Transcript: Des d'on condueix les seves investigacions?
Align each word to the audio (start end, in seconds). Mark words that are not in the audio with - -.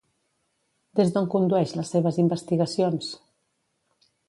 Des 0.99 1.11
d'on 1.17 1.27
condueix 1.35 1.75
les 1.81 1.93
seves 1.97 2.19
investigacions? 2.25 3.13